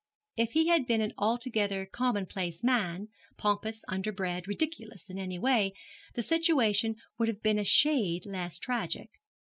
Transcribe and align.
If 0.35 0.53
he 0.53 0.67
had 0.69 0.87
been 0.87 1.01
an 1.01 1.13
altogether 1.19 1.85
commonplace 1.85 2.63
man 2.63 3.09
pompous, 3.37 3.83
underbred, 3.87 4.47
ridiculous 4.47 5.11
in 5.11 5.19
any 5.19 5.37
way 5.37 5.73
the 6.15 6.23
situation 6.23 6.95
would 7.19 7.27
have 7.27 7.43
been 7.43 7.59
a 7.59 7.63
shade 7.63 8.25
less 8.25 8.57
tragic. 8.57 9.11